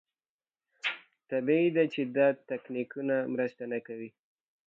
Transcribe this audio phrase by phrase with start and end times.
[1.29, 4.09] طبیعي ده چې دا تکتیکونه مرسته نه کوي.